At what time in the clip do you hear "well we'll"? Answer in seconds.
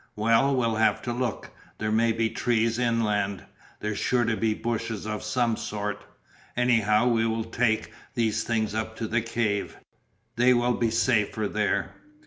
0.15-0.77